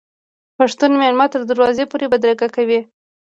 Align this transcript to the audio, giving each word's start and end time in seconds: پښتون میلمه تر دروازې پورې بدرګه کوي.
پښتون 0.57 0.91
میلمه 1.01 1.25
تر 1.33 1.41
دروازې 1.49 1.85
پورې 1.91 2.09
بدرګه 2.13 2.47
کوي. 2.55 2.79